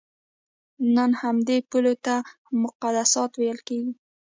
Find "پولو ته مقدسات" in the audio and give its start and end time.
1.69-3.31